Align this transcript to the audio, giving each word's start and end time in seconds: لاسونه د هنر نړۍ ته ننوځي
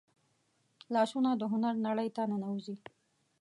لاسونه 0.93 1.29
د 1.35 1.41
هنر 1.51 1.75
نړۍ 1.87 2.09
ته 2.15 2.21
ننوځي 2.31 2.75